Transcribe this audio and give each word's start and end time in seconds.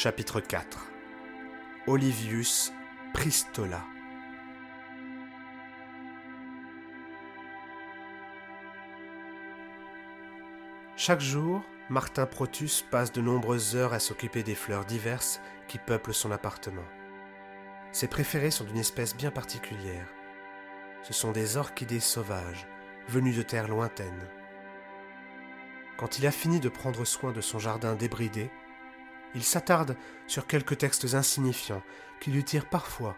Chapitre 0.00 0.40
4 0.40 0.92
Olivius 1.88 2.72
Pristola 3.12 3.84
Chaque 10.94 11.20
jour, 11.20 11.64
Martin 11.90 12.26
Protus 12.26 12.82
passe 12.88 13.10
de 13.10 13.20
nombreuses 13.20 13.74
heures 13.74 13.92
à 13.92 13.98
s'occuper 13.98 14.44
des 14.44 14.54
fleurs 14.54 14.84
diverses 14.84 15.40
qui 15.66 15.78
peuplent 15.78 16.14
son 16.14 16.30
appartement. 16.30 16.86
Ses 17.90 18.06
préférés 18.06 18.52
sont 18.52 18.62
d'une 18.62 18.78
espèce 18.78 19.16
bien 19.16 19.32
particulière. 19.32 20.06
Ce 21.02 21.12
sont 21.12 21.32
des 21.32 21.56
orchidées 21.56 21.98
sauvages, 21.98 22.68
venues 23.08 23.34
de 23.34 23.42
terres 23.42 23.66
lointaines. 23.66 24.28
Quand 25.96 26.20
il 26.20 26.26
a 26.28 26.30
fini 26.30 26.60
de 26.60 26.68
prendre 26.68 27.04
soin 27.04 27.32
de 27.32 27.40
son 27.40 27.58
jardin 27.58 27.96
débridé, 27.96 28.48
il 29.34 29.42
s'attarde 29.42 29.96
sur 30.26 30.46
quelques 30.46 30.78
textes 30.78 31.14
insignifiants 31.14 31.82
qui 32.20 32.30
lui 32.30 32.44
tirent 32.44 32.68
parfois 32.68 33.16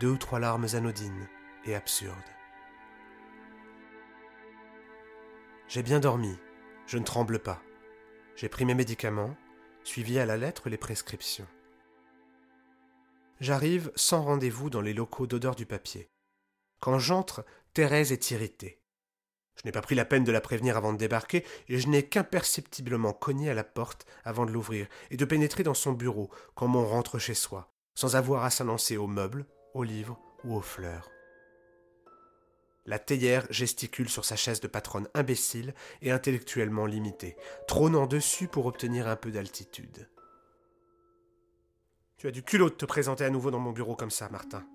deux 0.00 0.10
ou 0.10 0.18
trois 0.18 0.40
larmes 0.40 0.66
anodines 0.74 1.28
et 1.64 1.74
absurdes. 1.74 2.14
J'ai 5.68 5.82
bien 5.82 6.00
dormi, 6.00 6.36
je 6.86 6.98
ne 6.98 7.04
tremble 7.04 7.38
pas. 7.38 7.62
J'ai 8.36 8.48
pris 8.48 8.64
mes 8.64 8.74
médicaments, 8.74 9.36
suivi 9.84 10.18
à 10.18 10.26
la 10.26 10.36
lettre 10.36 10.68
les 10.68 10.76
prescriptions. 10.76 11.46
J'arrive 13.40 13.90
sans 13.94 14.22
rendez-vous 14.22 14.70
dans 14.70 14.80
les 14.80 14.94
locaux 14.94 15.26
d'odeur 15.26 15.54
du 15.54 15.66
papier. 15.66 16.08
Quand 16.80 16.98
j'entre, 16.98 17.44
Thérèse 17.72 18.12
est 18.12 18.30
irritée. 18.30 18.83
Je 19.56 19.62
n'ai 19.64 19.72
pas 19.72 19.82
pris 19.82 19.94
la 19.94 20.04
peine 20.04 20.24
de 20.24 20.32
la 20.32 20.40
prévenir 20.40 20.76
avant 20.76 20.92
de 20.92 20.98
débarquer, 20.98 21.44
et 21.68 21.78
je 21.78 21.88
n'ai 21.88 22.04
qu'imperceptiblement 22.04 23.12
cogné 23.12 23.50
à 23.50 23.54
la 23.54 23.64
porte 23.64 24.06
avant 24.24 24.46
de 24.46 24.50
l'ouvrir 24.50 24.86
et 25.10 25.16
de 25.16 25.24
pénétrer 25.24 25.62
dans 25.62 25.74
son 25.74 25.92
bureau 25.92 26.30
comme 26.54 26.76
on 26.76 26.86
rentre 26.86 27.18
chez 27.18 27.34
soi, 27.34 27.72
sans 27.94 28.16
avoir 28.16 28.44
à 28.44 28.50
s'annoncer 28.50 28.96
aux 28.96 29.06
meubles, 29.06 29.46
aux 29.74 29.84
livres 29.84 30.18
ou 30.44 30.56
aux 30.56 30.60
fleurs. 30.60 31.10
La 32.86 32.98
théière 32.98 33.46
gesticule 33.48 34.10
sur 34.10 34.26
sa 34.26 34.36
chaise 34.36 34.60
de 34.60 34.66
patronne 34.66 35.08
imbécile 35.14 35.74
et 36.02 36.10
intellectuellement 36.10 36.84
limitée, 36.84 37.36
trônant 37.66 38.06
dessus 38.06 38.46
pour 38.46 38.66
obtenir 38.66 39.08
un 39.08 39.16
peu 39.16 39.30
d'altitude. 39.30 40.08
Tu 42.18 42.28
as 42.28 42.30
du 42.30 42.42
culot 42.42 42.68
de 42.68 42.74
te 42.74 42.84
présenter 42.84 43.24
à 43.24 43.30
nouveau 43.30 43.50
dans 43.50 43.58
mon 43.58 43.72
bureau 43.72 43.96
comme 43.96 44.10
ça, 44.10 44.28
Martin. 44.28 44.66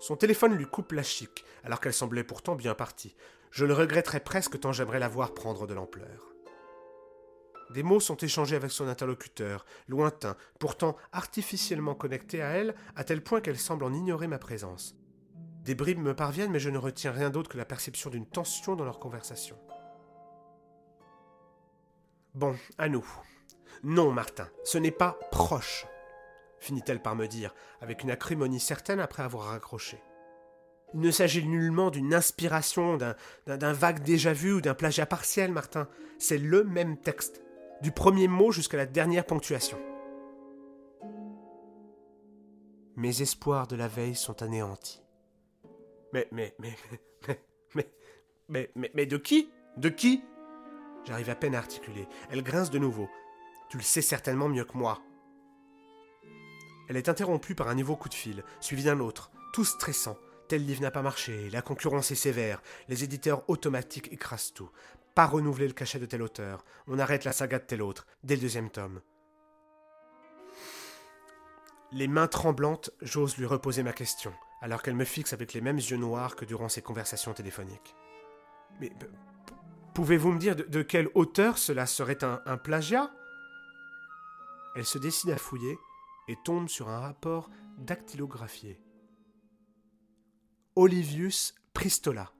Son 0.00 0.16
téléphone 0.16 0.54
lui 0.54 0.64
coupe 0.64 0.92
la 0.92 1.02
chic, 1.02 1.44
alors 1.62 1.78
qu'elle 1.78 1.92
semblait 1.92 2.24
pourtant 2.24 2.54
bien 2.54 2.74
partie. 2.74 3.14
Je 3.50 3.66
le 3.66 3.74
regretterais 3.74 4.20
presque 4.20 4.58
tant 4.58 4.72
j'aimerais 4.72 4.98
la 4.98 5.08
voir 5.08 5.34
prendre 5.34 5.66
de 5.66 5.74
l'ampleur. 5.74 6.32
Des 7.68 7.82
mots 7.82 8.00
sont 8.00 8.16
échangés 8.16 8.56
avec 8.56 8.70
son 8.70 8.88
interlocuteur, 8.88 9.64
lointain, 9.88 10.36
pourtant 10.58 10.96
artificiellement 11.12 11.94
connecté 11.94 12.42
à 12.42 12.48
elle, 12.48 12.74
à 12.96 13.04
tel 13.04 13.22
point 13.22 13.42
qu'elle 13.42 13.58
semble 13.58 13.84
en 13.84 13.92
ignorer 13.92 14.26
ma 14.26 14.38
présence. 14.38 14.96
Des 15.64 15.74
bribes 15.74 15.98
me 15.98 16.16
parviennent, 16.16 16.50
mais 16.50 16.58
je 16.58 16.70
ne 16.70 16.78
retiens 16.78 17.12
rien 17.12 17.28
d'autre 17.28 17.50
que 17.50 17.58
la 17.58 17.66
perception 17.66 18.08
d'une 18.08 18.26
tension 18.26 18.76
dans 18.76 18.84
leur 18.84 18.98
conversation. 18.98 19.58
Bon, 22.34 22.56
à 22.78 22.88
nous. 22.88 23.06
Non, 23.82 24.10
Martin, 24.12 24.48
ce 24.64 24.78
n'est 24.78 24.90
pas 24.90 25.18
proche 25.30 25.86
finit-elle 26.60 27.02
par 27.02 27.16
me 27.16 27.26
dire, 27.26 27.54
avec 27.80 28.02
une 28.02 28.10
acrimonie 28.10 28.60
certaine 28.60 29.00
après 29.00 29.22
avoir 29.22 29.46
raccroché. 29.46 30.00
Il 30.94 31.00
ne 31.00 31.10
s'agit 31.10 31.46
nullement 31.46 31.90
d'une 31.90 32.14
inspiration, 32.14 32.96
d'un 32.96 33.72
vague 33.72 34.02
déjà-vu 34.02 34.54
ou 34.54 34.60
d'un 34.60 34.74
plagiat 34.74 35.06
partiel, 35.06 35.52
Martin. 35.52 35.88
C'est 36.18 36.38
le 36.38 36.64
même 36.64 36.96
texte, 36.98 37.42
du 37.80 37.92
premier 37.92 38.28
mot 38.28 38.50
jusqu'à 38.50 38.76
la 38.76 38.86
dernière 38.86 39.24
ponctuation. 39.24 39.78
Mes 42.96 43.22
espoirs 43.22 43.66
de 43.66 43.76
la 43.76 43.88
veille 43.88 44.16
sont 44.16 44.42
anéantis. 44.42 45.02
Mais, 46.12 46.28
mais, 46.32 46.54
mais, 46.58 46.76
mais, 47.28 47.40
mais, 47.74 47.86
mais, 48.48 48.70
mais, 48.74 48.90
mais 48.94 49.06
de 49.06 49.16
qui? 49.16 49.50
De 49.76 49.88
qui? 49.88 50.24
J'arrive 51.04 51.30
à 51.30 51.34
peine 51.36 51.54
à 51.54 51.58
articuler. 51.58 52.06
Elle 52.30 52.42
grince 52.42 52.70
de 52.70 52.78
nouveau. 52.78 53.08
Tu 53.70 53.76
le 53.76 53.82
sais 53.82 54.02
certainement 54.02 54.48
mieux 54.48 54.64
que 54.64 54.76
moi. 54.76 55.00
Elle 56.90 56.96
est 56.96 57.08
interrompue 57.08 57.54
par 57.54 57.68
un 57.68 57.76
nouveau 57.76 57.94
coup 57.94 58.08
de 58.08 58.14
fil, 58.14 58.42
suivi 58.58 58.82
d'un 58.82 58.98
autre, 58.98 59.30
tout 59.52 59.64
stressant. 59.64 60.18
Tel 60.48 60.66
livre 60.66 60.82
n'a 60.82 60.90
pas 60.90 61.02
marché, 61.02 61.48
la 61.50 61.62
concurrence 61.62 62.10
est 62.10 62.16
sévère, 62.16 62.60
les 62.88 63.04
éditeurs 63.04 63.48
automatiques 63.48 64.12
écrasent 64.12 64.52
tout. 64.52 64.68
Pas 65.14 65.26
renouveler 65.26 65.68
le 65.68 65.72
cachet 65.72 66.00
de 66.00 66.06
tel 66.06 66.20
auteur, 66.20 66.64
on 66.88 66.98
arrête 66.98 67.22
la 67.22 67.30
saga 67.30 67.60
de 67.60 67.64
tel 67.64 67.80
autre, 67.80 68.08
dès 68.24 68.34
le 68.34 68.40
deuxième 68.40 68.70
tome. 68.70 69.02
Les 71.92 72.08
mains 72.08 72.26
tremblantes, 72.26 72.90
j'ose 73.02 73.36
lui 73.36 73.46
reposer 73.46 73.84
ma 73.84 73.92
question, 73.92 74.32
alors 74.60 74.82
qu'elle 74.82 74.96
me 74.96 75.04
fixe 75.04 75.32
avec 75.32 75.52
les 75.52 75.60
mêmes 75.60 75.76
yeux 75.76 75.96
noirs 75.96 76.34
que 76.34 76.44
durant 76.44 76.68
ses 76.68 76.82
conversations 76.82 77.34
téléphoniques. 77.34 77.94
Mais 78.80 78.90
pouvez-vous 79.94 80.32
me 80.32 80.40
dire 80.40 80.56
de, 80.56 80.82
quel 80.82 81.08
auteur 81.14 81.56
cela 81.56 81.86
serait 81.86 82.24
un, 82.24 82.42
un 82.46 82.56
plagiat? 82.56 83.12
Elle 84.74 84.86
se 84.86 84.98
décide 84.98 85.30
à 85.30 85.36
fouiller, 85.36 85.78
et 86.30 86.36
tombe 86.44 86.68
sur 86.68 86.88
un 86.88 87.00
rapport 87.00 87.50
dactylographié. 87.78 88.80
Olivius 90.76 91.56
Pristola. 91.74 92.32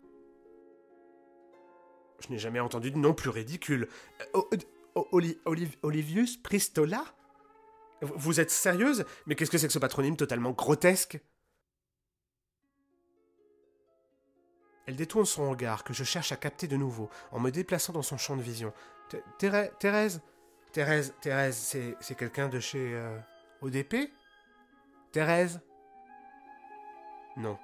Je 2.21 2.29
n'ai 2.29 2.39
jamais 2.39 2.61
entendu 2.61 2.93
de 2.93 2.99
nom 2.99 3.15
plus 3.15 3.31
ridicule. 3.31 3.89
Euh, 4.37 4.43
Olivius 5.83 6.37
Pristola? 6.37 7.05
Vous 8.01 8.39
êtes 8.39 8.53
sérieuse? 8.53 9.05
Mais 9.27 9.35
qu'est-ce 9.35 9.51
que 9.51 9.59
c'est 9.59 9.67
que 9.67 9.73
ce 9.73 9.79
patronyme 9.81 10.17
totalement 10.17 10.53
grotesque? 10.53 11.19
Elle 14.87 14.97
détourne 14.97 15.27
son 15.27 15.51
regard 15.51 15.83
que 15.83 15.93
je 15.93 16.05
cherche 16.05 16.31
à 16.31 16.37
capter 16.37 16.69
de 16.69 16.77
nouveau 16.77 17.11
en 17.33 17.41
me 17.41 17.51
déplaçant 17.51 17.93
dans 17.93 18.03
son 18.03 18.19
champ 18.19 18.37
de 18.37 18.43
vision. 18.43 18.73
Thérèse? 19.39 20.21
Thérèse, 20.73 21.15
Thérèse, 21.21 21.57
c'est 21.57 22.15
quelqu'un 22.15 22.49
de 22.49 22.61
chez... 22.61 22.95
Euh, 22.95 23.19
ODP 23.63 24.11
Thérèse? 25.13 25.61
Non. 27.37 27.59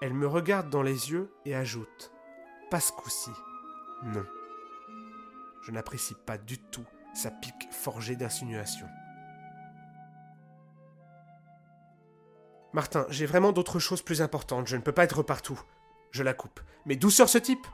Elle 0.00 0.14
me 0.14 0.26
regarde 0.26 0.70
dans 0.70 0.82
les 0.82 1.10
yeux 1.10 1.32
et 1.44 1.54
ajoute 1.54 2.12
Pas 2.70 2.80
ce 2.80 2.92
coup-ci. 2.92 3.30
Non. 4.04 4.24
Je 5.62 5.72
n'apprécie 5.72 6.14
pas 6.26 6.38
du 6.38 6.58
tout 6.58 6.86
sa 7.14 7.30
pique 7.30 7.68
forgée 7.70 8.16
d'insinuation. 8.16 8.86
Martin, 12.72 13.06
j'ai 13.08 13.24
vraiment 13.24 13.52
d'autres 13.52 13.78
choses 13.78 14.02
plus 14.02 14.20
importantes, 14.20 14.66
je 14.66 14.76
ne 14.76 14.82
peux 14.82 14.92
pas 14.92 15.04
être 15.04 15.22
partout. 15.22 15.60
Je 16.10 16.22
la 16.22 16.34
coupe. 16.34 16.60
Mais 16.86 16.96
douceur 16.96 17.28
ce 17.28 17.38
type? 17.38 17.66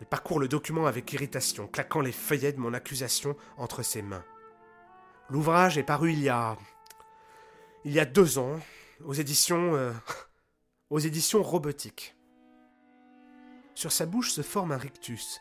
Elle 0.00 0.06
parcourt 0.06 0.40
le 0.40 0.48
document 0.48 0.86
avec 0.86 1.12
irritation, 1.12 1.66
claquant 1.66 2.00
les 2.00 2.12
feuillets 2.12 2.52
de 2.52 2.60
mon 2.60 2.72
accusation 2.72 3.36
entre 3.58 3.82
ses 3.82 4.00
mains. 4.00 4.24
L'ouvrage 5.28 5.76
est 5.76 5.82
paru 5.82 6.12
il 6.12 6.22
y 6.22 6.30
a. 6.30 6.56
il 7.84 7.92
y 7.92 8.00
a 8.00 8.06
deux 8.06 8.38
ans, 8.38 8.58
aux 9.04 9.12
éditions. 9.12 9.76
Euh, 9.76 9.92
aux 10.90 10.98
éditions 10.98 11.42
robotiques. 11.42 12.16
Sur 13.74 13.92
sa 13.92 14.06
bouche 14.06 14.32
se 14.32 14.42
forme 14.42 14.72
un 14.72 14.76
rictus, 14.76 15.40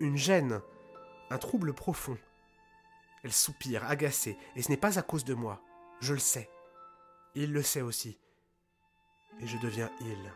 une 0.00 0.16
gêne, 0.16 0.62
un 1.30 1.38
trouble 1.38 1.74
profond. 1.74 2.16
Elle 3.22 3.32
soupire, 3.32 3.84
agacée, 3.84 4.38
et 4.56 4.62
ce 4.62 4.70
n'est 4.70 4.78
pas 4.78 4.98
à 4.98 5.02
cause 5.02 5.24
de 5.24 5.34
moi. 5.34 5.60
Je 6.00 6.14
le 6.14 6.18
sais. 6.20 6.48
Il 7.34 7.52
le 7.52 7.62
sait 7.62 7.82
aussi. 7.82 8.18
Et 9.40 9.46
je 9.46 9.58
deviens 9.58 9.90
il. 10.00 10.32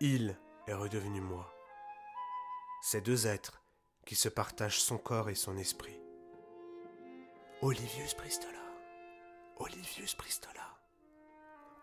Il 0.00 0.38
est 0.66 0.74
redevenu 0.74 1.20
moi 1.20 1.57
ces 2.80 3.00
deux 3.00 3.26
êtres 3.26 3.62
qui 4.06 4.14
se 4.14 4.28
partagent 4.28 4.80
son 4.80 4.98
corps 4.98 5.30
et 5.30 5.34
son 5.34 5.56
esprit. 5.56 6.00
Olivius 7.60 8.14
Pristola. 8.14 8.58
Olivius 9.56 10.14
Pristola. 10.14 10.78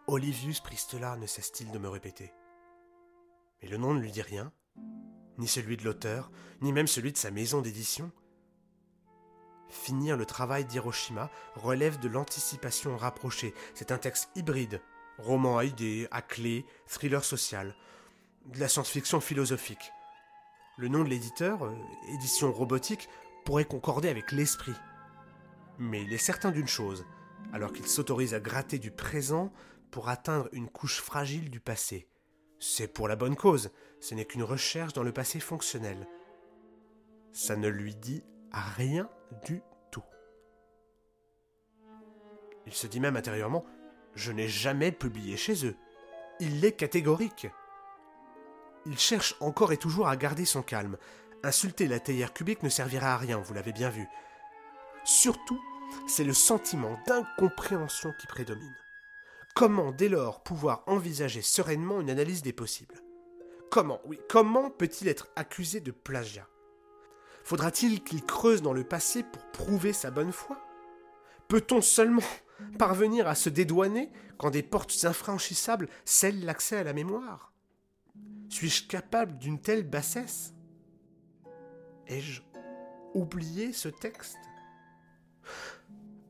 Olivius 0.08 0.62
Pristola 0.62 1.18
ne 1.18 1.28
cesse-t-il 1.28 1.72
de 1.72 1.78
me 1.78 1.90
répéter. 1.90 2.34
Mais 3.62 3.68
le 3.68 3.78
nom 3.78 3.94
ne 3.94 4.00
lui 4.00 4.12
dit 4.12 4.22
rien, 4.22 4.54
ni 5.38 5.48
celui 5.48 5.76
de 5.76 5.84
l'auteur, 5.84 6.32
ni 6.62 6.72
même 6.72 6.88
celui 6.88 7.12
de 7.12 7.18
sa 7.18 7.32
maison 7.32 7.62
d'édition. 7.62 8.12
Finir 9.70 10.16
le 10.16 10.26
travail 10.26 10.64
d'Hiroshima 10.64 11.30
relève 11.56 12.00
de 12.00 12.08
l'anticipation 12.08 12.96
rapprochée. 12.96 13.54
C'est 13.74 13.92
un 13.92 13.98
texte 13.98 14.30
hybride, 14.36 14.82
roman 15.18 15.58
à 15.58 15.66
idées, 15.66 16.08
à 16.12 16.22
clé, 16.22 16.66
thriller 16.88 17.24
social, 17.24 17.76
de 18.46 18.60
la 18.60 18.70
science-fiction 18.70 19.20
philosophique. 19.20 19.92
Le 20.78 20.88
nom 20.90 21.04
de 21.04 21.10
l'éditeur, 21.10 21.64
euh, 21.64 21.74
édition 22.10 22.52
robotique, 22.52 23.08
pourrait 23.46 23.66
concorder 23.66 24.10
avec 24.10 24.32
l'esprit. 24.32 24.74
Mais 25.80 26.04
il 26.04 26.14
est 26.14 26.18
certain 26.18 26.52
d'une 26.52 26.68
chose, 26.68 27.06
alors 27.54 27.72
qu'il 27.72 27.88
s'autorise 27.88 28.34
à 28.34 28.40
gratter 28.40 28.80
du 28.80 28.92
présent 28.92 29.54
pour 29.92 30.10
atteindre 30.10 30.50
une 30.52 30.70
couche 30.70 31.02
fragile 31.02 31.50
du 31.50 31.60
passé. 31.60 32.10
C'est 32.60 32.88
pour 32.88 33.08
la 33.08 33.16
bonne 33.16 33.36
cause, 33.36 33.72
ce 34.00 34.16
n'est 34.16 34.26
qu'une 34.26 34.44
recherche 34.44 34.94
dans 34.94 35.04
le 35.04 35.12
passé 35.12 35.40
fonctionnel. 35.40 36.08
Ça 37.32 37.56
ne 37.56 37.68
lui 37.68 37.96
dit 37.96 38.24
rien 38.52 39.10
du 39.46 39.62
tout. 39.92 40.04
Il 42.66 42.74
se 42.74 42.88
dit 42.88 43.00
même 43.00 43.18
intérieurement 43.18 43.66
Je 44.16 44.32
n'ai 44.32 44.48
jamais 44.48 44.92
publié 44.92 45.38
chez 45.38 45.66
eux. 45.66 45.76
Il 46.40 46.64
est 46.66 46.74
catégorique. 46.74 47.48
Il 48.86 49.00
cherche 49.00 49.36
encore 49.40 49.74
et 49.74 49.78
toujours 49.78 50.08
à 50.08 50.16
garder 50.16 50.46
son 50.46 50.62
calme. 50.62 50.98
Insulter 51.44 51.88
la 51.88 52.00
théière 52.00 52.34
cubique 52.34 52.64
ne 52.64 52.70
servira 52.70 53.14
à 53.14 53.18
rien, 53.18 53.38
vous 53.38 53.54
l'avez 53.54 53.72
bien 53.72 53.90
vu. 53.90 54.08
Surtout, 55.04 55.62
c'est 56.08 56.24
le 56.24 56.34
sentiment 56.34 57.00
d'incompréhension 57.08 58.14
qui 58.20 58.28
prédomine. 58.28 58.76
Comment 59.56 59.92
dès 59.92 60.10
lors 60.10 60.44
pouvoir 60.44 60.84
envisager 60.88 61.42
sereinement 61.42 62.02
une 62.02 62.10
analyse 62.10 62.42
des 62.42 62.54
possibles? 62.54 62.96
Comment, 63.72 64.02
oui, 64.06 64.20
comment 64.30 64.70
peut-il 64.70 65.08
être 65.08 65.28
accusé 65.36 65.80
de 65.80 65.92
plagiat? 65.92 66.48
Faudra-t-il 67.44 68.04
qu'il 68.04 68.26
creuse 68.26 68.62
dans 68.62 68.74
le 68.74 68.84
passé 68.84 69.24
pour 69.24 69.46
prouver 69.52 69.94
sa 69.94 70.12
bonne 70.12 70.32
foi? 70.32 70.58
Peut-on 71.48 71.82
seulement 71.82 72.24
parvenir 72.80 73.28
à 73.28 73.36
se 73.36 73.50
dédouaner 73.50 74.12
quand 74.38 74.50
des 74.50 74.64
portes 74.64 75.06
infranchissables 75.06 75.90
scellent 76.06 76.44
l'accès 76.44 76.78
à 76.78 76.84
la 76.84 76.94
mémoire? 76.94 77.55
Suis-je 78.50 78.88
capable 78.88 79.38
d'une 79.38 79.60
telle 79.60 79.84
bassesse? 79.84 80.54
Ai-je 82.08 82.42
oublié 83.14 83.74
ce 83.74 83.90
texte? 83.90 84.38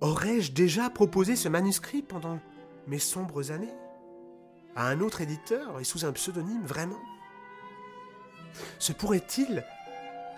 Aurais-je 0.01 0.51
déjà 0.51 0.89
proposé 0.89 1.35
ce 1.35 1.49
manuscrit 1.49 2.01
pendant 2.01 2.39
mes 2.87 2.99
sombres 2.99 3.51
années? 3.51 3.73
À 4.75 4.87
un 4.87 4.99
autre 4.99 5.21
éditeur 5.21 5.79
et 5.79 5.83
sous 5.83 6.05
un 6.05 6.11
pseudonyme 6.11 6.65
vraiment? 6.65 6.99
Se 8.79 8.93
pourrait-il 8.93 9.65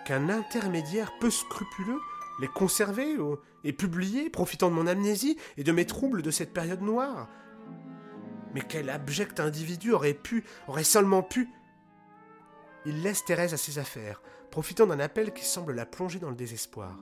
qu'un 0.04 0.28
intermédiaire 0.28 1.12
peu 1.20 1.30
scrupuleux 1.30 2.00
les 2.40 2.48
conserver 2.48 3.16
et 3.64 3.72
publier, 3.72 4.30
profitant 4.30 4.70
de 4.70 4.74
mon 4.74 4.86
amnésie 4.86 5.36
et 5.56 5.64
de 5.64 5.72
mes 5.72 5.86
troubles 5.86 6.22
de 6.22 6.30
cette 6.30 6.52
période 6.52 6.82
noire? 6.82 7.28
Mais 8.54 8.62
quel 8.62 8.90
abject 8.90 9.40
individu 9.40 9.92
aurait 9.92 10.14
pu, 10.14 10.44
aurait 10.66 10.84
seulement 10.84 11.22
pu 11.22 11.48
Il 12.88 13.02
laisse 13.02 13.22
Thérèse 13.22 13.52
à 13.52 13.58
ses 13.58 13.78
affaires, 13.78 14.22
profitant 14.50 14.86
d'un 14.86 14.98
appel 14.98 15.34
qui 15.34 15.44
semble 15.44 15.74
la 15.74 15.84
plonger 15.84 16.20
dans 16.20 16.30
le 16.30 16.36
désespoir. 16.36 16.98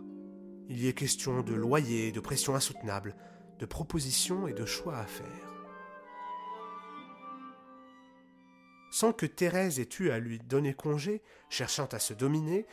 Il 0.69 0.83
y 0.83 0.89
est 0.89 0.95
question 0.95 1.43
de 1.43 1.55
loyer, 1.55 2.11
de 2.11 2.19
pression 2.19 2.57
insoutenable, 2.57 3.15
de 3.61 3.67
propositions 3.67 4.49
et 4.49 4.53
de 4.53 4.67
choix 4.67 4.99
à 4.99 5.07
faire. 5.07 5.53
Sans 8.91 9.13
que 9.13 9.27
Thérèse 9.27 9.79
ait 9.79 9.89
eu 10.01 10.11
à 10.11 10.19
lui 10.19 10.41
donner 10.41 10.75
congé, 10.75 11.23
cherchant 11.51 11.87
à 11.93 12.01
se 12.01 12.15
dominer, 12.15 12.67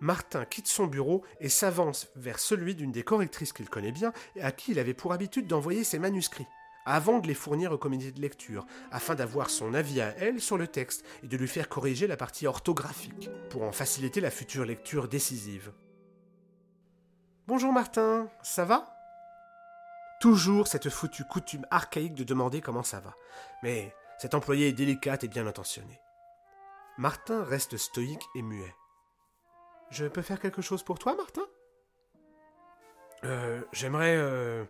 Martin 0.00 0.44
quitte 0.44 0.66
son 0.66 0.86
bureau 0.86 1.24
et 1.40 1.48
s'avance 1.48 2.08
vers 2.14 2.40
celui 2.40 2.74
d'une 2.74 2.92
des 2.92 3.04
correctrices 3.04 3.54
qu'il 3.54 3.70
connaît 3.70 3.90
bien 3.90 4.12
et 4.36 4.42
à 4.42 4.52
qui 4.52 4.72
il 4.72 4.78
avait 4.78 4.92
pour 4.92 5.14
habitude 5.14 5.46
d'envoyer 5.46 5.84
ses 5.84 5.98
manuscrits, 5.98 6.46
avant 6.90 7.20
de 7.20 7.28
les 7.28 7.34
fournir 7.34 7.70
au 7.70 7.78
comité 7.78 8.10
de 8.10 8.20
lecture, 8.20 8.66
afin 8.90 9.14
d'avoir 9.14 9.48
son 9.48 9.74
avis 9.74 10.00
à 10.00 10.08
elle 10.18 10.40
sur 10.40 10.58
le 10.58 10.66
texte 10.66 11.04
et 11.22 11.28
de 11.28 11.36
lui 11.36 11.46
faire 11.46 11.68
corriger 11.68 12.06
la 12.08 12.16
partie 12.16 12.48
orthographique, 12.48 13.30
pour 13.48 13.62
en 13.62 13.70
faciliter 13.70 14.20
la 14.20 14.30
future 14.30 14.64
lecture 14.64 15.06
décisive. 15.06 15.72
Bonjour 17.46 17.72
Martin, 17.72 18.28
ça 18.42 18.64
va? 18.64 18.92
Toujours 20.20 20.66
cette 20.66 20.90
foutue 20.90 21.24
coutume 21.24 21.66
archaïque 21.70 22.14
de 22.14 22.24
demander 22.24 22.60
comment 22.60 22.82
ça 22.82 22.98
va. 22.98 23.14
Mais 23.62 23.94
cette 24.18 24.34
employée 24.34 24.68
est 24.68 24.72
délicate 24.72 25.24
et 25.24 25.28
bien 25.28 25.46
intentionnée. 25.46 26.00
Martin 26.98 27.44
reste 27.44 27.76
stoïque 27.76 28.28
et 28.34 28.42
muet. 28.42 28.74
Je 29.90 30.06
peux 30.06 30.22
faire 30.22 30.40
quelque 30.40 30.60
chose 30.60 30.82
pour 30.82 30.98
toi, 30.98 31.14
Martin? 31.16 31.46
Euh, 33.24 33.62
j'aimerais. 33.72 34.16
Euh, 34.16 34.64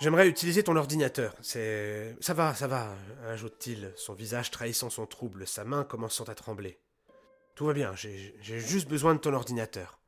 j'aimerais 0.00 0.28
utiliser 0.28 0.62
ton 0.62 0.76
ordinateur. 0.76 1.34
C'est. 1.42 2.16
Ça 2.20 2.34
va, 2.34 2.54
ça 2.54 2.66
va, 2.66 2.94
ajoute-t-il, 3.26 3.92
son 3.96 4.14
visage 4.14 4.50
trahissant 4.50 4.90
son 4.90 5.06
trouble, 5.06 5.46
sa 5.46 5.64
main 5.64 5.84
commençant 5.84 6.24
à 6.24 6.34
trembler. 6.34 6.78
Tout 7.54 7.66
va 7.66 7.72
bien, 7.72 7.94
j'ai 7.94 8.34
juste 8.42 8.88
besoin 8.88 9.14
de 9.14 9.20
ton 9.20 9.32
ordinateur. 9.32 9.98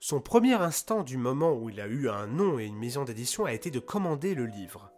Son 0.00 0.20
premier 0.20 0.54
instant 0.54 1.02
du 1.02 1.16
moment 1.16 1.54
où 1.54 1.68
il 1.68 1.80
a 1.80 1.86
eu 1.86 2.08
un 2.08 2.26
nom 2.26 2.58
et 2.58 2.64
une 2.64 2.78
maison 2.78 3.04
d'édition 3.04 3.44
a 3.44 3.52
été 3.52 3.70
de 3.70 3.80
commander 3.80 4.34
le 4.34 4.46
livre. 4.46 4.90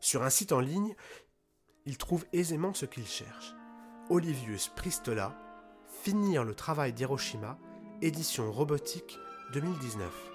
Sur 0.00 0.22
un 0.22 0.30
site 0.30 0.52
en 0.52 0.60
ligne, 0.60 0.94
il 1.86 1.98
trouve 1.98 2.24
aisément 2.32 2.72
ce 2.72 2.86
qu'il 2.86 3.06
cherche. 3.06 3.54
Olivius 4.10 4.68
Pristola, 4.68 5.34
Finir 6.02 6.44
le 6.44 6.54
travail 6.54 6.92
d'Hiroshima, 6.92 7.58
édition 8.02 8.52
robotique 8.52 9.18
2019. 9.54 10.33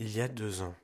Il 0.00 0.16
y 0.16 0.20
a 0.20 0.28
deux 0.28 0.62
ans. 0.62 0.76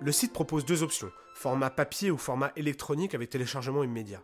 Le 0.00 0.12
site 0.12 0.34
propose 0.34 0.66
deux 0.66 0.82
options, 0.82 1.10
format 1.34 1.70
papier 1.70 2.10
ou 2.10 2.18
format 2.18 2.52
électronique 2.56 3.14
avec 3.14 3.30
téléchargement 3.30 3.82
immédiat. 3.82 4.22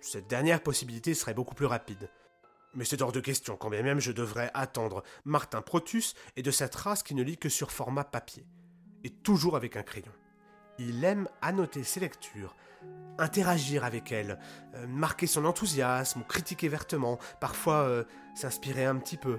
Cette 0.00 0.28
dernière 0.28 0.62
possibilité 0.62 1.14
serait 1.14 1.34
beaucoup 1.34 1.56
plus 1.56 1.66
rapide. 1.66 2.08
Mais 2.74 2.84
c'est 2.84 3.02
hors 3.02 3.10
de 3.10 3.18
question, 3.18 3.56
quand 3.56 3.70
bien 3.70 3.82
même 3.82 3.98
je 3.98 4.12
devrais 4.12 4.52
attendre 4.54 5.02
Martin 5.24 5.62
Protus 5.62 6.14
et 6.36 6.42
de 6.42 6.50
cette 6.52 6.76
race 6.76 7.02
qui 7.02 7.16
ne 7.16 7.24
lit 7.24 7.38
que 7.38 7.48
sur 7.48 7.72
format 7.72 8.04
papier, 8.04 8.46
et 9.02 9.10
toujours 9.10 9.56
avec 9.56 9.74
un 9.74 9.82
crayon. 9.82 10.12
Il 10.78 11.02
aime 11.02 11.28
annoter 11.42 11.82
ses 11.82 11.98
lectures, 11.98 12.54
interagir 13.18 13.82
avec 13.82 14.12
elle, 14.12 14.38
euh, 14.76 14.86
marquer 14.86 15.26
son 15.26 15.44
enthousiasme 15.44 16.20
ou 16.20 16.24
critiquer 16.24 16.68
vertement, 16.68 17.18
parfois 17.40 17.82
euh, 17.88 18.04
s'inspirer 18.36 18.84
un 18.84 18.96
petit 18.96 19.16
peu. 19.16 19.38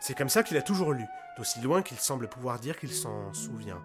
C'est 0.00 0.16
comme 0.16 0.30
ça 0.30 0.42
qu'il 0.42 0.56
a 0.56 0.62
toujours 0.62 0.92
lu, 0.92 1.04
d'aussi 1.36 1.60
loin 1.60 1.82
qu'il 1.82 1.98
semble 1.98 2.28
pouvoir 2.28 2.58
dire 2.58 2.78
qu'il 2.78 2.92
s'en 2.92 3.32
souvient. 3.32 3.82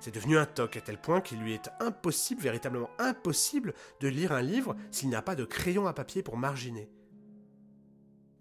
C'est 0.00 0.14
devenu 0.14 0.38
un 0.38 0.46
toc 0.46 0.76
à 0.76 0.80
tel 0.80 0.98
point 0.98 1.20
qu'il 1.20 1.40
lui 1.40 1.52
est 1.52 1.70
impossible, 1.78 2.40
véritablement 2.40 2.88
impossible, 2.98 3.74
de 4.00 4.08
lire 4.08 4.32
un 4.32 4.40
livre 4.40 4.74
s'il 4.90 5.10
n'a 5.10 5.20
pas 5.20 5.36
de 5.36 5.44
crayon 5.44 5.86
à 5.86 5.92
papier 5.92 6.22
pour 6.22 6.38
marginer. 6.38 6.90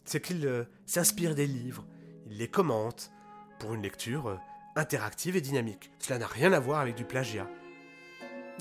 C'est 0.05 0.21
qu'il 0.21 0.45
euh, 0.47 0.63
s'inspire 0.85 1.35
des 1.35 1.45
livres, 1.45 1.85
il 2.27 2.37
les 2.37 2.47
commente, 2.47 3.11
pour 3.59 3.73
une 3.73 3.83
lecture 3.83 4.39
interactive 4.77 5.35
et 5.35 5.41
dynamique. 5.41 5.91
Cela 5.99 6.19
n'a 6.19 6.27
rien 6.27 6.53
à 6.53 6.59
voir 6.59 6.79
avec 6.79 6.95
du 6.95 7.03
plagiat. 7.03 7.49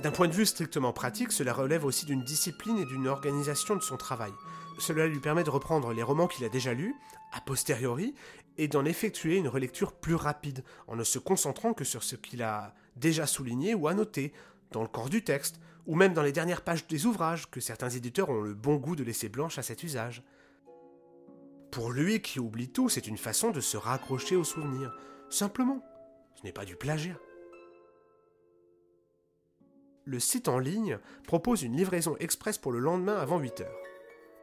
D'un 0.02 0.10
point 0.10 0.28
de 0.28 0.32
vue 0.32 0.46
strictement 0.46 0.92
pratique, 0.92 1.32
cela 1.32 1.52
relève 1.52 1.84
aussi 1.84 2.04
d'une 2.04 2.22
discipline 2.22 2.78
et 2.78 2.84
d'une 2.84 3.08
organisation 3.08 3.76
de 3.76 3.82
son 3.82 3.96
travail. 3.96 4.32
Cela 4.78 5.06
lui 5.06 5.18
permet 5.20 5.44
de 5.44 5.50
reprendre 5.50 5.92
les 5.92 6.02
romans 6.02 6.28
qu'il 6.28 6.44
a 6.44 6.48
déjà 6.48 6.72
lus, 6.74 6.94
a 7.32 7.40
posteriori, 7.40 8.14
et 8.56 8.68
d'en 8.68 8.84
effectuer 8.84 9.36
une 9.36 9.48
relecture 9.48 9.92
plus 9.92 10.14
rapide, 10.14 10.64
en 10.86 10.96
ne 10.96 11.04
se 11.04 11.18
concentrant 11.18 11.74
que 11.74 11.84
sur 11.84 12.02
ce 12.02 12.16
qu'il 12.16 12.42
a 12.42 12.74
déjà 12.96 13.26
souligné 13.26 13.74
ou 13.74 13.88
annoté, 13.88 14.32
dans 14.70 14.82
le 14.82 14.88
corps 14.88 15.10
du 15.10 15.22
texte, 15.22 15.60
ou 15.86 15.94
même 15.94 16.12
dans 16.12 16.22
les 16.22 16.32
dernières 16.32 16.62
pages 16.62 16.86
des 16.86 17.06
ouvrages, 17.06 17.50
que 17.50 17.60
certains 17.60 17.90
éditeurs 17.90 18.30
ont 18.30 18.40
le 18.40 18.54
bon 18.54 18.76
goût 18.76 18.96
de 18.96 19.04
laisser 19.04 19.28
blanches 19.28 19.58
à 19.58 19.62
cet 19.62 19.82
usage. 19.82 20.22
Pour 21.70 21.90
lui 21.90 22.20
qui 22.22 22.40
oublie 22.40 22.70
tout, 22.70 22.88
c'est 22.88 23.06
une 23.06 23.18
façon 23.18 23.50
de 23.50 23.60
se 23.60 23.76
raccrocher 23.76 24.36
aux 24.36 24.44
souvenirs. 24.44 24.94
Simplement. 25.30 25.82
Ce 26.36 26.44
n'est 26.44 26.52
pas 26.52 26.64
du 26.64 26.76
plagiat 26.76 27.18
le 30.08 30.20
site 30.20 30.48
en 30.48 30.58
ligne 30.58 30.98
propose 31.26 31.62
une 31.62 31.76
livraison 31.76 32.16
express 32.18 32.56
pour 32.56 32.72
le 32.72 32.78
lendemain 32.78 33.16
avant 33.16 33.38
8 33.38 33.60
heures. 33.60 33.76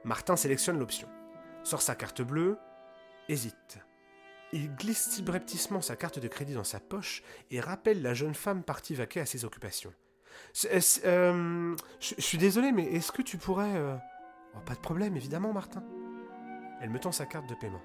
Martin 0.06 0.36
sélectionne 0.36 0.78
l'option, 0.78 1.10
sort 1.64 1.82
sa 1.82 1.96
carte 1.96 2.22
bleue, 2.22 2.60
hésite. 3.28 3.80
Il 4.54 4.74
glisse 4.76 5.10
subrepticement 5.10 5.82
sa 5.82 5.96
carte 5.96 6.20
de 6.20 6.28
crédit 6.28 6.54
dans 6.54 6.64
sa 6.64 6.80
poche 6.80 7.24
et 7.50 7.60
rappelle 7.60 8.04
la 8.04 8.14
jeune 8.14 8.36
femme 8.36 8.62
partie 8.62 8.94
vaquer 8.94 9.20
à 9.20 9.26
ses 9.26 9.46
occupations. 9.46 9.92
Euh, 11.06 11.76
je 12.00 12.22
suis 12.22 12.38
désolé, 12.38 12.72
mais 12.72 12.84
est-ce 12.84 13.12
que 13.12 13.24
tu 13.24 13.38
pourrais... 13.38 13.76
Euh, 13.76 13.96
oh, 14.56 14.60
pas 14.64 14.76
de 14.76 14.80
problème, 14.80 15.18
évidemment, 15.18 15.54
Martin. 15.54 15.84
Elle 16.82 16.92
me 16.92 17.00
tend 17.00 17.12
sa 17.12 17.26
carte 17.26 17.50
de 17.50 17.56
paiement. 17.56 17.82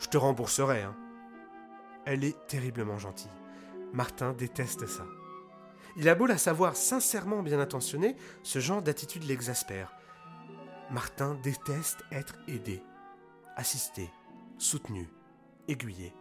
Je 0.00 0.08
te 0.08 0.16
rembourserai, 0.16 0.82
hein. 0.82 0.96
Elle 2.04 2.24
est 2.24 2.46
terriblement 2.48 2.98
gentille. 2.98 3.30
Martin 3.92 4.32
déteste 4.32 4.86
ça. 4.86 5.06
Il 5.96 6.08
a 6.08 6.16
beau 6.16 6.26
la 6.26 6.36
savoir 6.36 6.74
sincèrement 6.74 7.44
bien 7.44 7.60
intentionnée, 7.60 8.16
ce 8.42 8.58
genre 8.58 8.82
d'attitude 8.82 9.22
l'exaspère. 9.22 9.94
Martin 10.94 11.34
déteste 11.42 12.04
être 12.12 12.36
aidé, 12.46 12.80
assisté, 13.56 14.08
soutenu, 14.58 15.08
aiguillé. 15.66 16.14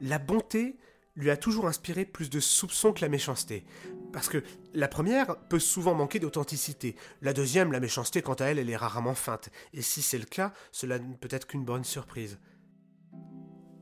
La 0.00 0.20
bonté 0.20 0.78
lui 1.16 1.28
a 1.28 1.36
toujours 1.36 1.66
inspiré 1.66 2.04
plus 2.04 2.30
de 2.30 2.38
soupçons 2.38 2.92
que 2.92 3.00
la 3.00 3.08
méchanceté. 3.08 3.66
Parce 4.12 4.28
que 4.28 4.44
la 4.74 4.86
première 4.86 5.40
peut 5.48 5.58
souvent 5.58 5.92
manquer 5.92 6.20
d'authenticité. 6.20 6.94
La 7.20 7.32
deuxième, 7.32 7.72
la 7.72 7.80
méchanceté, 7.80 8.22
quant 8.22 8.34
à 8.34 8.44
elle, 8.44 8.60
elle 8.60 8.70
est 8.70 8.76
rarement 8.76 9.16
feinte. 9.16 9.50
Et 9.72 9.82
si 9.82 10.02
c'est 10.02 10.18
le 10.18 10.26
cas, 10.26 10.52
cela 10.70 11.00
ne 11.00 11.14
peut 11.14 11.26
être 11.32 11.48
qu'une 11.48 11.64
bonne 11.64 11.82
surprise. 11.82 12.38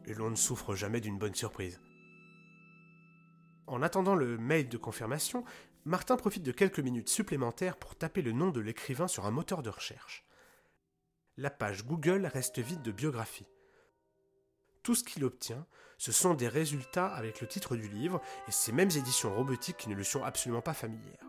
Et 0.07 0.15
l'on 0.15 0.31
ne 0.31 0.37
souffre 0.37 0.75
jamais 0.75 1.03
d'une 1.03 1.19
bonne 1.19 1.35
surprise. 1.35 1.83
En 3.67 3.83
attendant 3.83 4.15
le 4.15 4.39
mail 4.39 4.71
de 4.71 4.79
confirmation, 4.79 5.45
Martin 5.89 6.19
profite 6.19 6.43
de 6.43 6.53
quelques 6.53 6.81
minutes 6.81 7.09
supplémentaires 7.09 7.79
pour 7.79 7.97
taper 7.97 8.21
le 8.21 8.33
nom 8.33 8.51
de 8.51 8.61
l'écrivain 8.61 9.09
sur 9.09 9.25
un 9.25 9.31
moteur 9.31 9.63
de 9.63 9.71
recherche. 9.71 10.23
La 11.39 11.49
page 11.49 11.87
Google 11.87 12.27
reste 12.27 12.59
vide 12.59 12.83
de 12.83 12.93
biographie. 12.93 13.47
Tout 14.83 14.95
ce 14.95 15.03
qu'il 15.03 15.25
obtient, 15.25 15.67
ce 15.97 16.13
sont 16.13 16.35
des 16.35 16.47
résultats 16.47 17.07
avec 17.07 17.41
le 17.41 17.47
titre 17.47 17.75
du 17.75 17.89
livre 17.89 18.21
et 18.49 18.53
ces 18.53 18.71
mêmes 18.71 18.91
éditions 18.91 19.35
robotiques 19.35 19.79
qui 19.79 19.89
ne 19.89 19.95
lui 19.95 20.05
sont 20.05 20.23
absolument 20.23 20.61
pas 20.61 20.75
familières. 20.75 21.25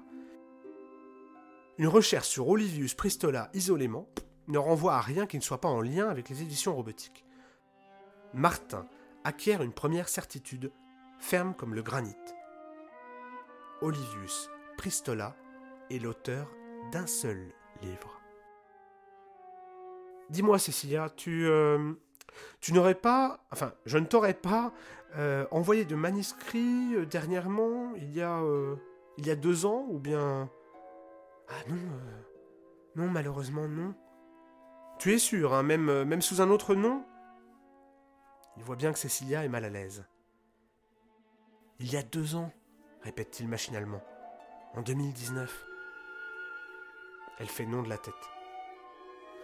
Une 1.77 1.87
recherche 1.87 2.27
sur 2.27 2.49
Olivius 2.49 2.95
Pristola 2.95 3.49
isolément 3.53 4.09
ne 4.49 4.57
renvoie 4.57 4.95
à 4.95 5.01
rien 5.01 5.25
qui 5.25 5.37
ne 5.37 5.41
soit 5.41 5.61
pas 5.61 5.69
en 5.69 5.79
lien 5.79 6.09
avec 6.09 6.27
les 6.27 6.41
éditions 6.41 6.75
robotiques. 6.75 7.23
Martin 8.33 8.89
acquiert 9.23 9.63
une 9.63 9.71
première 9.71 10.09
certitude, 10.09 10.73
ferme 11.17 11.55
comme 11.55 11.75
le 11.75 11.81
granit. 11.81 12.17
Olivius 13.81 14.49
Pristola 14.77 15.35
est 15.89 15.99
l'auteur 15.99 16.51
d'un 16.91 17.07
seul 17.07 17.39
livre. 17.81 18.19
Dis-moi, 20.29 20.59
Cécilia, 20.59 21.09
tu, 21.09 21.47
euh, 21.47 21.93
tu 22.59 22.73
n'aurais 22.73 22.95
pas, 22.95 23.39
enfin, 23.51 23.73
je 23.85 23.97
ne 23.97 24.05
t'aurais 24.05 24.33
pas 24.33 24.73
euh, 25.15 25.45
envoyé 25.51 25.85
de 25.85 25.95
manuscrit 25.95 26.93
euh, 26.93 27.05
dernièrement, 27.05 27.93
il 27.95 28.13
y 28.13 28.21
a, 28.21 28.41
il 29.17 29.25
y 29.25 29.31
a 29.31 29.35
deux 29.35 29.65
ans, 29.65 29.85
ou 29.89 29.97
bien? 29.97 30.49
Ah 31.47 31.69
non, 31.69 31.77
non, 32.95 33.09
malheureusement 33.09 33.67
non. 33.67 33.95
Tu 34.99 35.13
es 35.13 35.19
sûr, 35.19 35.53
hein, 35.53 35.63
même, 35.63 36.03
même 36.03 36.21
sous 36.21 36.41
un 36.41 36.49
autre 36.49 36.75
nom? 36.75 37.05
Il 38.57 38.63
voit 38.63 38.75
bien 38.75 38.91
que 38.91 38.99
Cécilia 38.99 39.45
est 39.45 39.49
mal 39.49 39.63
à 39.63 39.69
l'aise. 39.69 40.05
Il 41.79 41.91
y 41.91 41.95
a 41.95 42.03
deux 42.03 42.35
ans, 42.35 42.51
répète-t-il 43.03 43.47
machinalement. 43.47 44.01
En 44.75 44.81
2019. 44.81 45.65
Elle 47.39 47.47
fait 47.47 47.65
non 47.65 47.81
de 47.83 47.89
la 47.89 47.97
tête. 47.97 48.13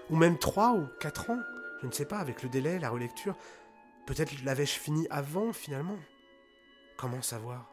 Ou 0.10 0.16
même 0.16 0.38
trois 0.38 0.74
ou 0.74 0.88
quatre 1.00 1.30
ans. 1.30 1.40
Je 1.82 1.88
ne 1.88 1.92
sais 1.92 2.06
pas, 2.06 2.20
avec 2.20 2.44
le 2.44 2.50
délai, 2.50 2.80
la 2.80 2.90
relecture. 2.90 3.36
Peut-être 4.06 4.44
l'avais-je 4.44 4.80
fini 4.80 5.08
avant, 5.10 5.52
finalement. 5.54 5.98
Comment 6.98 7.22
savoir? 7.22 7.72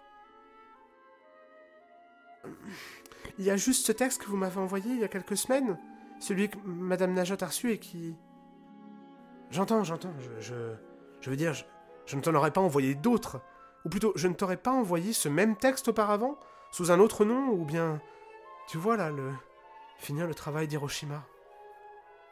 Il 3.39 3.45
y 3.45 3.51
a 3.51 3.57
juste 3.57 3.87
ce 3.87 3.93
texte 3.93 4.23
que 4.23 4.27
vous 4.27 4.37
m'avez 4.37 4.59
envoyé 4.59 4.91
il 4.91 5.01
y 5.01 5.05
a 5.05 5.09
quelques 5.09 5.37
semaines. 5.37 5.79
Celui 6.21 6.49
que 6.49 6.59
Madame 6.65 7.13
Najot 7.15 7.43
a 7.43 7.47
reçu 7.47 7.73
et 7.73 7.79
qui. 7.79 8.17
J'entends, 9.51 9.85
j'entends. 9.85 10.15
Je, 10.41 10.75
je, 11.21 11.31
veux 11.31 11.37
dire, 11.37 11.53
je, 11.53 11.65
je 12.07 12.17
ne 12.17 12.21
t'en 12.23 12.35
aurais 12.35 12.51
pas 12.51 12.61
envoyé 12.61 12.95
d'autres. 12.95 13.41
Ou 13.85 13.89
plutôt, 13.89 14.13
je 14.15 14.29
ne 14.29 14.35
t'aurais 14.35 14.57
pas 14.57 14.71
envoyé 14.71 15.13
ce 15.13 15.29
même 15.29 15.57
texte 15.57 15.89
auparavant, 15.89 16.39
sous 16.71 16.91
un 16.91 17.01
autre 17.01 17.25
nom, 17.25 17.49
ou 17.51 17.65
bien. 17.65 18.01
Tu 18.69 18.79
vois 18.79 18.97
là, 18.97 19.11
le. 19.11 19.33
Finir 19.99 20.27
le 20.27 20.35
travail 20.35 20.69
d'Hiroshima. 20.69 21.25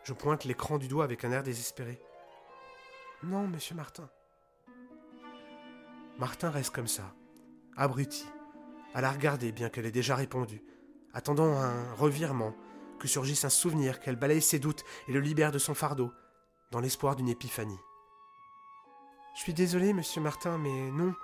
Je 0.03 0.13
pointe 0.13 0.45
l'écran 0.45 0.79
du 0.79 0.89
doigt 0.89 1.05
avec 1.05 1.25
un 1.25 1.33
air 1.33 1.43
désespéré. 1.43 2.01
Non, 3.23 3.47
monsieur 3.47 3.75
Martin. 3.75 4.09
Martin 6.19 6.51
reste 6.51 6.75
comme 6.75 6.89
ça, 6.89 7.15
abruti, 7.77 8.27
à 8.95 9.01
la 9.01 9.11
regarder 9.11 9.53
bien 9.53 9.69
qu'elle 9.69 9.87
ait 9.87 9.91
déjà 9.91 10.17
répondu, 10.17 10.63
attendant 11.15 11.57
un 11.57 11.95
revirement, 11.95 12.55
que 12.99 13.09
surgisse 13.09 13.45
un 13.45 13.51
souvenir, 13.51 14.01
qu'elle 14.01 14.17
balaye 14.17 14.43
ses 14.43 14.59
doutes 14.59 14.85
et 15.09 15.13
le 15.13 15.21
libère 15.21 15.53
de 15.53 15.59
son 15.59 15.75
fardeau, 15.75 16.13
dans 16.71 16.81
l'espoir 16.81 17.17
d'une 17.17 17.29
épiphanie. 17.29 17.79
Je 19.35 19.41
suis 19.41 19.55
désolé, 19.55 19.93
monsieur 19.93 20.21
Martin, 20.21 20.59
mais 20.59 20.91
non, 20.91 21.15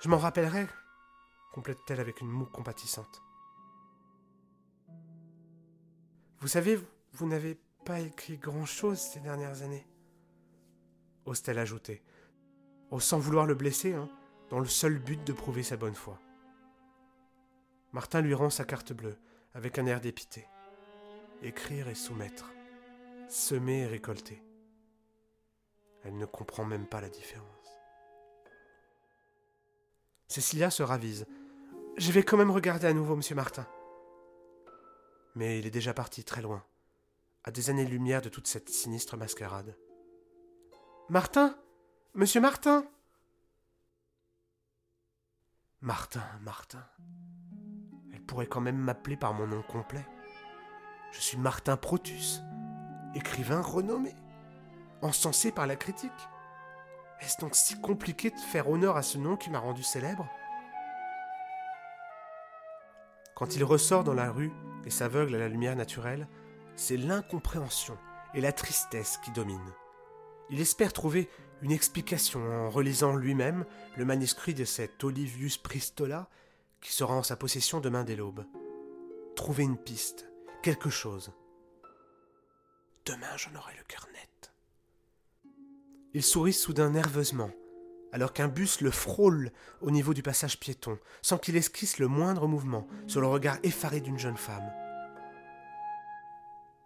je 0.00 0.08
m'en 0.08 0.18
rappellerai, 0.18 0.66
complète-t-elle 1.52 2.00
avec 2.00 2.20
une 2.20 2.28
moue 2.28 2.46
compatissante. 2.46 3.22
Vous 6.40 6.48
savez, 6.48 6.78
vous 7.12 7.26
n'avez 7.26 7.58
pas 7.84 8.00
écrit 8.00 8.38
grand-chose 8.38 8.98
ces 8.98 9.20
dernières 9.20 9.62
années. 9.62 9.86
Ose-t-elle 11.24 11.58
ajouter, 11.58 12.02
oh, 12.90 13.00
sans 13.00 13.18
vouloir 13.18 13.46
le 13.46 13.54
blesser, 13.54 13.94
hein, 13.94 14.08
dans 14.50 14.60
le 14.60 14.66
seul 14.66 14.98
but 14.98 15.22
de 15.24 15.32
prouver 15.32 15.62
sa 15.62 15.76
bonne 15.76 15.94
foi. 15.94 16.20
Martin 17.92 18.20
lui 18.20 18.34
rend 18.34 18.50
sa 18.50 18.64
carte 18.64 18.92
bleue, 18.92 19.18
avec 19.54 19.78
un 19.78 19.86
air 19.86 20.00
dépité. 20.00 20.46
Écrire 21.42 21.88
et 21.88 21.94
soumettre. 21.94 22.50
Semer 23.28 23.80
et 23.80 23.86
récolter. 23.86 24.42
Elle 26.04 26.16
ne 26.16 26.26
comprend 26.26 26.64
même 26.64 26.86
pas 26.86 27.00
la 27.00 27.08
différence. 27.08 27.57
Cécilia 30.28 30.70
se 30.70 30.82
ravise. 30.82 31.26
Je 31.96 32.12
vais 32.12 32.22
quand 32.22 32.36
même 32.36 32.50
regarder 32.50 32.86
à 32.86 32.92
nouveau, 32.92 33.16
monsieur 33.16 33.34
Martin. 33.34 33.66
Mais 35.34 35.58
il 35.58 35.66
est 35.66 35.70
déjà 35.70 35.94
parti 35.94 36.22
très 36.22 36.42
loin 36.42 36.62
à 37.44 37.50
des 37.50 37.70
années-lumière 37.70 38.20
de 38.20 38.28
toute 38.28 38.46
cette 38.46 38.68
sinistre 38.68 39.16
mascarade. 39.16 39.74
Martin 41.08 41.56
Monsieur 42.14 42.40
Martin 42.40 42.84
Martin, 45.80 46.24
Martin. 46.42 46.84
Elle 48.12 48.22
pourrait 48.22 48.48
quand 48.48 48.60
même 48.60 48.76
m'appeler 48.76 49.16
par 49.16 49.32
mon 49.32 49.46
nom 49.46 49.62
complet. 49.62 50.04
Je 51.12 51.20
suis 51.20 51.38
Martin 51.38 51.76
Protus, 51.76 52.42
écrivain 53.14 53.62
renommé, 53.62 54.14
encensé 55.00 55.52
par 55.52 55.66
la 55.66 55.76
critique. 55.76 56.10
Est-ce 57.20 57.38
donc 57.40 57.54
si 57.54 57.80
compliqué 57.80 58.30
de 58.30 58.38
faire 58.38 58.68
honneur 58.68 58.96
à 58.96 59.02
ce 59.02 59.18
nom 59.18 59.36
qui 59.36 59.50
m'a 59.50 59.58
rendu 59.58 59.82
célèbre? 59.82 60.28
Quand 63.34 63.54
il 63.56 63.64
ressort 63.64 64.04
dans 64.04 64.14
la 64.14 64.30
rue 64.30 64.52
et 64.84 64.90
s'aveugle 64.90 65.34
à 65.34 65.38
la 65.38 65.48
lumière 65.48 65.76
naturelle, 65.76 66.28
c'est 66.76 66.96
l'incompréhension 66.96 67.98
et 68.34 68.40
la 68.40 68.52
tristesse 68.52 69.18
qui 69.18 69.30
dominent. 69.32 69.74
Il 70.50 70.60
espère 70.60 70.92
trouver 70.92 71.28
une 71.62 71.72
explication 71.72 72.40
en 72.40 72.70
relisant 72.70 73.14
lui-même 73.14 73.64
le 73.96 74.04
manuscrit 74.04 74.54
de 74.54 74.64
cet 74.64 75.02
Olivius 75.04 75.58
Pristola 75.58 76.28
qui 76.80 76.92
sera 76.92 77.14
en 77.14 77.22
sa 77.22 77.36
possession 77.36 77.80
demain 77.80 78.04
dès 78.04 78.16
l'aube. 78.16 78.46
Trouver 79.34 79.64
une 79.64 79.76
piste, 79.76 80.28
quelque 80.62 80.90
chose. 80.90 81.32
Demain 83.04 83.36
j'en 83.36 83.54
aurai 83.56 83.74
le 83.76 83.84
cœur 83.84 84.06
net. 84.14 84.52
Il 86.18 86.24
sourit 86.24 86.52
soudain 86.52 86.90
nerveusement, 86.90 87.52
alors 88.10 88.32
qu'un 88.32 88.48
bus 88.48 88.80
le 88.80 88.90
frôle 88.90 89.52
au 89.80 89.92
niveau 89.92 90.14
du 90.14 90.20
passage 90.24 90.58
piéton, 90.58 90.98
sans 91.22 91.38
qu'il 91.38 91.56
esquisse 91.56 92.00
le 92.00 92.08
moindre 92.08 92.48
mouvement 92.48 92.88
sur 93.06 93.20
le 93.20 93.28
regard 93.28 93.58
effaré 93.62 94.00
d'une 94.00 94.18
jeune 94.18 94.36
femme. 94.36 94.68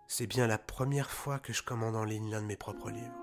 C'est 0.06 0.26
bien 0.26 0.46
la 0.46 0.58
première 0.58 1.10
fois 1.10 1.38
que 1.38 1.54
je 1.54 1.62
commande 1.62 1.96
en 1.96 2.04
ligne 2.04 2.30
l'un 2.30 2.42
de 2.42 2.46
mes 2.46 2.58
propres 2.58 2.90
livres. 2.90 3.21